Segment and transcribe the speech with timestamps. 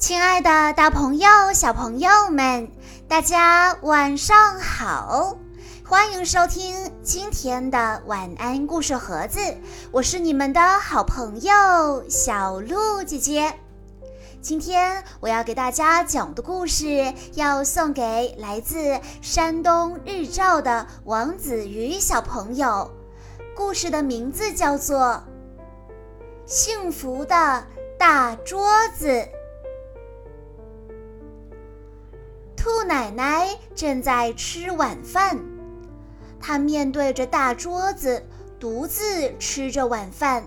[0.00, 2.70] 亲爱的，大朋友、小朋友们，
[3.06, 5.36] 大家晚上好！
[5.84, 9.38] 欢迎收听今天的晚安故事盒子，
[9.92, 13.52] 我是你们的好朋友小鹿姐姐。
[14.40, 22.90] 今天我要给大家讲的故事，要送给来自山东日照的王子瑜小朋友。
[23.54, 24.98] 故事的名字叫做
[26.46, 27.66] 《幸福的
[27.98, 29.06] 大桌子》。
[32.62, 35.38] 兔奶奶正在吃晚饭，
[36.38, 38.22] 她面对着大桌子，
[38.58, 40.44] 独自吃着晚饭。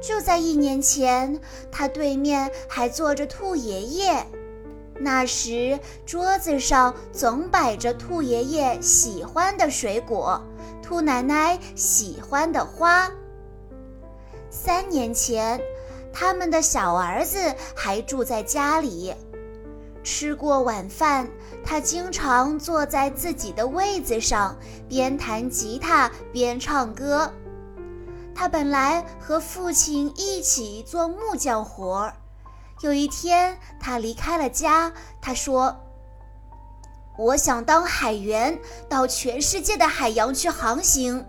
[0.00, 1.38] 就在一年前，
[1.70, 4.24] 她对面还坐着兔爷爷，
[4.98, 10.42] 那时桌子上总摆着兔爷爷喜欢的水果，
[10.82, 13.10] 兔奶奶喜欢的花。
[14.48, 15.60] 三年前，
[16.14, 19.14] 他们的小儿子还住在家里。
[20.04, 21.26] 吃过晚饭，
[21.64, 24.54] 他经常坐在自己的位子上，
[24.88, 27.32] 边弹吉他边唱歌。
[28.34, 32.14] 他本来和父亲一起做木匠活儿。
[32.82, 34.92] 有一天，他离开了家。
[35.22, 35.74] 他说
[37.16, 41.24] ：“我想当海员，到全世界的海洋去航行。”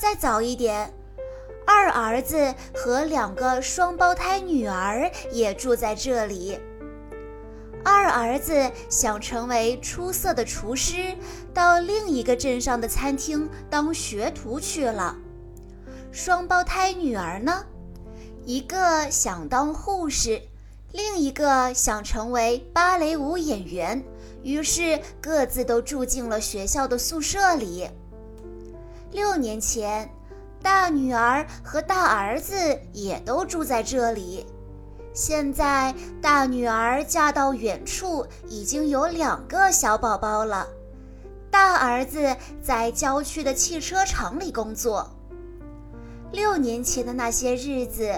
[0.00, 0.90] 再早一点，
[1.66, 6.58] 二儿子和两个双胞胎女儿也住在这里。
[7.84, 11.16] 二儿子想成为出色的厨师，
[11.54, 15.16] 到另一个镇上的餐厅当学徒去了。
[16.12, 17.64] 双胞胎女儿呢，
[18.44, 20.42] 一个想当护士，
[20.92, 24.02] 另一个想成为芭蕾舞演员，
[24.42, 27.88] 于是各自都住进了学校的宿舍里。
[29.12, 30.10] 六年前，
[30.62, 32.54] 大女儿和大儿子
[32.92, 34.46] 也都住在这里。
[35.12, 40.68] 现在大女儿嫁到远处，已经有两个小宝宝了。
[41.50, 45.10] 大儿子在郊区的汽车厂里工作。
[46.30, 48.14] 六年前的那些日子，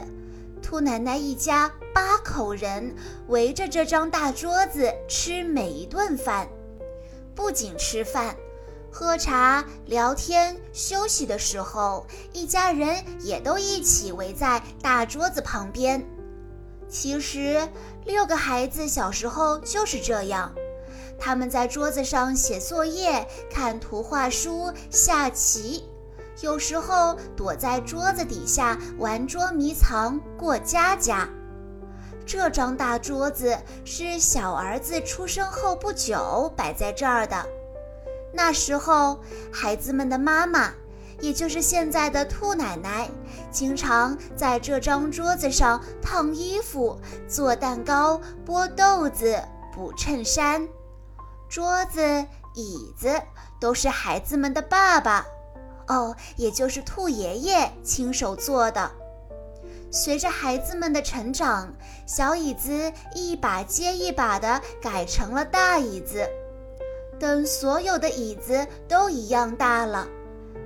[0.62, 2.94] 兔奶奶一家八口人
[3.28, 6.46] 围着这张大桌子吃每一顿饭。
[7.34, 8.36] 不仅吃饭、
[8.90, 16.04] 喝茶、聊天、休息的时候，一家人也都一起围在大桌子旁边。
[16.92, 17.66] 其实，
[18.04, 20.52] 六个孩子小时候就是这样，
[21.18, 25.88] 他们在桌子上写作业、看图画书、下棋，
[26.42, 31.26] 有时候躲在桌子底下玩捉迷藏、过家家。
[32.26, 37.42] 这张大桌子是小儿子出生后不久摆在这儿的，
[38.34, 39.18] 那时候
[39.50, 40.74] 孩子们的妈妈。
[41.22, 43.08] 也就是现在的兔奶奶，
[43.50, 49.40] 经常在这张桌子上烫衣服、做蛋糕、剥豆子、
[49.72, 50.68] 补衬衫。
[51.48, 52.02] 桌子、
[52.54, 53.08] 椅子
[53.60, 55.24] 都是孩子们的爸爸，
[55.86, 58.90] 哦，也就是兔爷爷亲手做的。
[59.92, 61.72] 随着孩子们的成长，
[62.04, 66.28] 小椅子一把接一把地改成了大椅子。
[67.20, 70.08] 等所有的椅子都一样大了。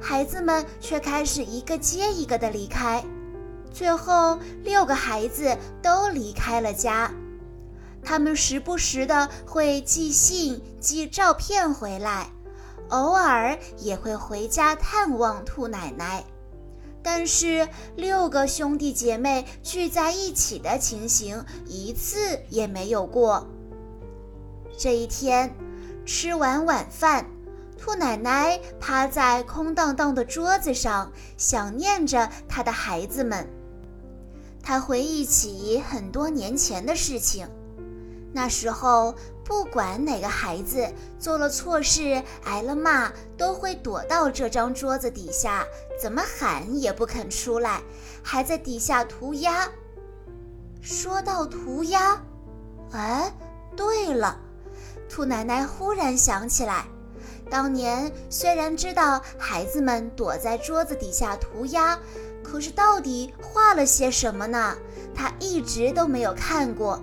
[0.00, 3.04] 孩子们却开始一个接一个的离开，
[3.72, 7.10] 最后六个孩子都离开了家。
[8.04, 12.30] 他们时不时的会寄信、寄照片回来，
[12.90, 16.24] 偶尔也会回家探望兔奶奶。
[17.02, 23.46] 但是六个兄弟姐妹聚在一起的情形一次也没有过。
[24.78, 25.54] 这一天，
[26.04, 27.26] 吃完晚饭。
[27.78, 33.48] 兔奶奶趴在空荡荡的桌子上，想念着她的孩子们。
[34.62, 37.48] 她回忆起很多年前的事情，
[38.32, 39.14] 那时候
[39.44, 45.64] 不管哪个孩子做了错事、挨了骂，都会躲到这张桌子底下，
[46.00, 47.80] 怎么喊也不肯出来，
[48.22, 49.68] 还在底下涂鸦。
[50.82, 52.20] 说到涂鸦，
[52.90, 53.32] 哎，
[53.76, 54.36] 对了，
[55.08, 56.86] 兔奶奶忽然想起来。
[57.48, 61.98] 当年虽然知道孩子们躲在桌子底下涂鸦，
[62.42, 64.76] 可是到底画了些什么呢？
[65.14, 67.00] 他一直都没有看过，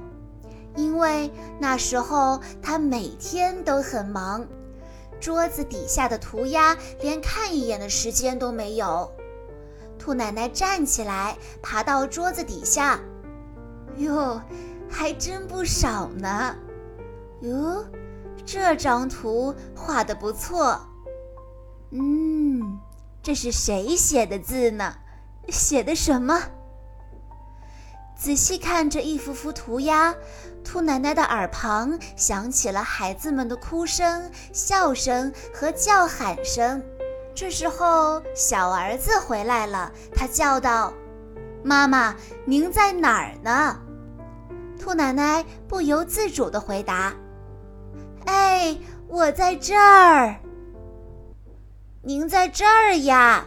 [0.75, 4.45] 因为那时候他每天都很忙，
[5.19, 9.11] 桌子底下的涂鸦连看一眼的时间都没有。
[9.97, 12.99] 兔奶奶站起来，爬到桌子底下，
[13.97, 14.41] 哟，
[14.89, 16.55] 还真不少呢，
[17.41, 17.85] 哟。
[18.45, 20.79] 这张图画的不错，
[21.91, 22.79] 嗯，
[23.21, 24.95] 这是谁写的字呢？
[25.49, 26.41] 写的什么？
[28.15, 30.15] 仔细看着一幅幅涂鸦，
[30.63, 36.81] 兔奶奶的耳旁响起了孩子们的哭声、笑声和叫喊声。
[37.35, 40.93] 这时候，小儿子回来了，他叫道
[41.63, 42.15] ：“妈妈，
[42.45, 43.77] 您在哪儿呢？”
[44.79, 47.13] 兔奶奶不由自主地回答
[48.25, 48.77] ：“哎，
[49.07, 50.35] 我在这儿。”
[52.01, 53.45] 您在这儿呀？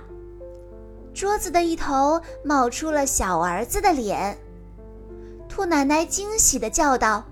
[1.12, 4.38] 桌子的一头冒出了小儿子的脸。
[5.48, 7.24] 兔奶奶惊喜地叫道：“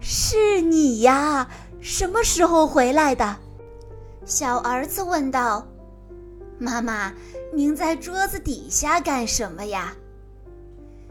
[0.00, 1.48] 是你呀！
[1.80, 3.36] 什么时候回来的？”
[4.24, 5.66] 小儿子问道
[6.58, 7.12] ：“妈妈，
[7.52, 9.92] 您在桌子底下干什么呀？”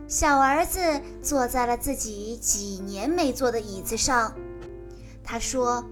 [0.08, 0.80] 小儿子
[1.22, 4.34] 坐在了自己几年没坐的椅子上，
[5.24, 5.84] 他说：“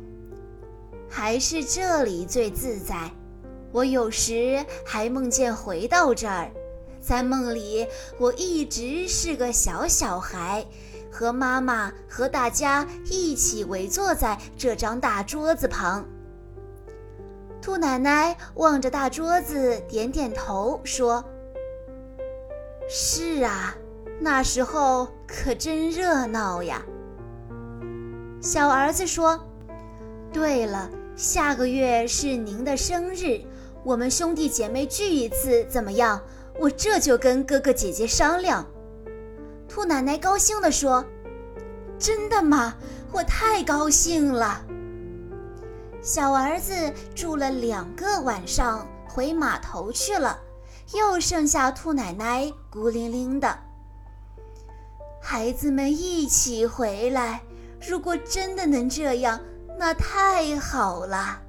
[1.09, 3.11] 还是这里最自在。
[3.71, 6.49] 我有时还梦见回到这儿。”
[6.99, 7.87] 在梦里，
[8.17, 10.65] 我一直是个小小孩，
[11.09, 16.03] 和妈妈和大家一起围坐在这张大桌子旁。
[17.61, 21.23] 兔奶奶望着大桌子，点点头，说
[22.89, 23.73] ：“是啊，
[24.19, 26.83] 那时候可真热闹呀。”
[28.39, 29.39] 小儿子说
[30.31, 33.41] ：“对了，下个月是您的生日，
[33.83, 36.21] 我们兄弟姐妹聚一次，怎么样？”
[36.59, 38.65] 我这就跟哥哥姐姐商量。
[39.69, 41.05] 兔奶奶高兴地说
[41.99, 42.75] ：“真的吗？
[43.11, 44.63] 我太高兴了。”
[46.01, 46.73] 小儿子
[47.13, 50.39] 住了两个晚上，回码头去了，
[50.93, 53.59] 又剩下兔奶奶孤零零的。
[55.21, 57.41] 孩子们一起回来，
[57.87, 59.39] 如果真的能这样，
[59.79, 61.41] 那太好了。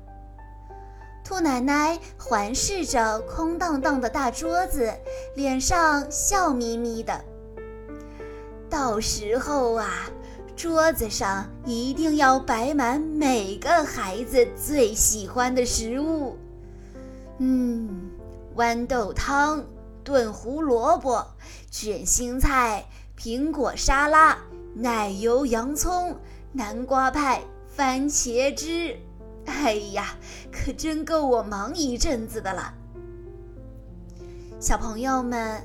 [1.24, 4.92] 兔奶奶环视着空荡荡的大桌子，
[5.34, 7.24] 脸上笑眯眯的。
[8.70, 10.08] 到时候啊，
[10.54, 16.38] 桌子上一定要摆满每个孩子最喜欢的食物。
[17.38, 18.10] 嗯，
[18.56, 19.64] 豌豆汤、
[20.04, 21.26] 炖胡萝卜、
[21.70, 22.84] 卷心菜、
[23.18, 24.38] 苹果沙拉、
[24.80, 26.16] 奶油洋葱、
[26.52, 28.96] 南瓜派、番茄汁。
[29.44, 30.14] 哎呀，
[30.52, 32.72] 可真够我忙一阵子的了。
[34.60, 35.60] 小朋友们，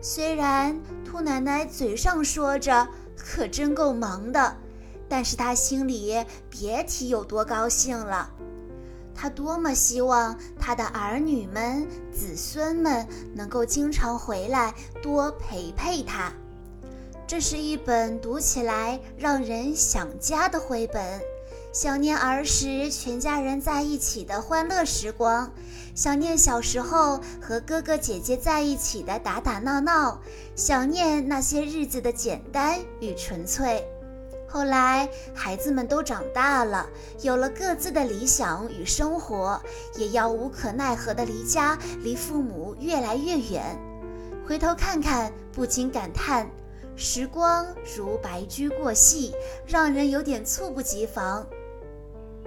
[0.00, 4.56] 虽然兔奶奶嘴上说着“可真够忙的”，
[5.08, 8.28] 但是她心里别提有多高兴了。
[9.14, 16.32] 她多么希望她的儿女们、子孙们能够经常回来，多陪陪她。
[17.28, 21.02] 这是一本读起来让人想家的绘本。
[21.72, 25.52] 想念儿时全家人在一起的欢乐时光，
[25.94, 30.20] 想念小时候和哥哥姐姐在一起的打打闹闹，
[30.54, 33.84] 想念那些日子的简单与纯粹。
[34.48, 36.88] 后来孩子们都长大了，
[37.22, 39.60] 有了各自的理想与生活，
[39.96, 43.76] 也要无可奈何地离家，离父母越来越远。
[44.46, 46.48] 回头看看，不禁感叹：
[46.96, 49.34] 时光如白驹过隙，
[49.66, 51.46] 让人有点猝不及防。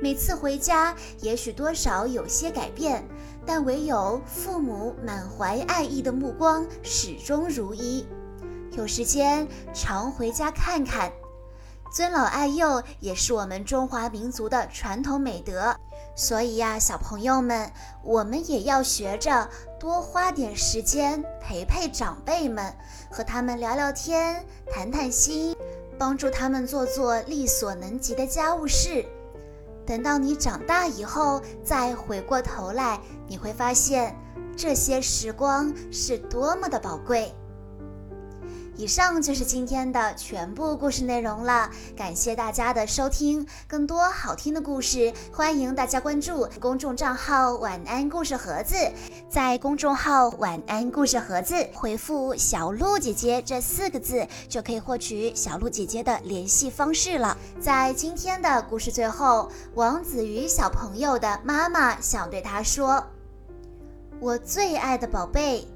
[0.02, 3.08] 每次回家，也许多少有些改变，
[3.46, 8.08] 但唯有父母满怀爱意的目光始终如一。
[8.72, 11.12] 有时间常回家看看，
[11.94, 15.76] 尊老爱幼也是我们中华民族的传统美德。
[16.20, 17.72] 所以呀，小朋友们，
[18.04, 19.50] 我们也要学着
[19.80, 22.76] 多花点时间陪陪长辈们，
[23.10, 25.56] 和他们聊聊天、谈谈心，
[25.98, 29.06] 帮助他们做做力所能及的家务事。
[29.86, 34.14] 等到你长大以后，再回过头来，你会发现
[34.58, 37.34] 这些时光是多么的宝贵。
[38.80, 43.46] 以上就是今天的全部故事内容了，感谢大家的收听。
[43.68, 48.76] 更多好听的故事，欢迎大家关注公众账号“晚安故事盒子”。
[49.30, 57.38] 在公众号“晚安故事盒子”回复“小鹿姐姐”这四个字，就可以获取小鹿姐姐的联系方式了。
[57.60, 63.06] 在今天的故事最后，王子瑜小朋友的妈妈想对他说
[64.22, 65.68] ：“我最爱的宝贝，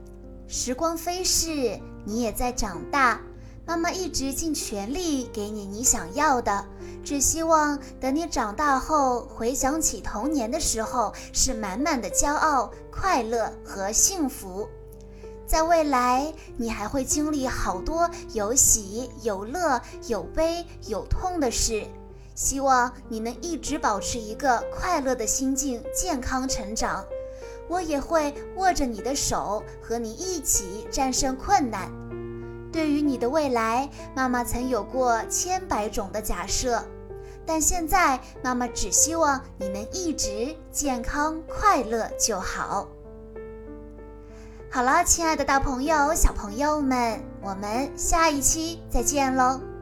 [0.48, 3.22] 时光飞逝。”你也在长大，
[3.66, 6.66] 妈妈一直尽全力给你你想要的，
[7.04, 14.68] 只希望等你长大后回想起童年的时候，是满满的骄傲、快乐和幸福。
[15.46, 21.86] 在未来，你还会经历好多有喜有乐、有悲有痛的事，
[22.34, 27.06] 希望你能一直保持一个快乐的心境，健康成长。
[27.68, 31.92] 我也会握着你的手，和你一起战胜困难。
[32.72, 36.84] 对于你的未来，妈妈曾有过千百种的假设，
[37.46, 42.88] 但现在妈妈只希望你能一直健康快乐就好。
[44.72, 49.73] 好了，亲爱的大朋友、小朋友们，我们下一期再见喽！